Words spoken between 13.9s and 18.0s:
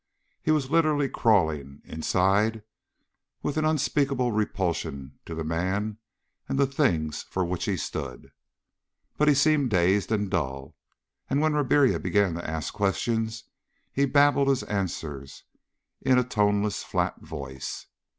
he babbled his answers in a toneless, flat voice.